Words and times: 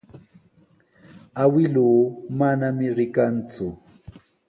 Awkilluu 1.43 1.93
manami 2.37 2.87
rikanku. 2.97 3.67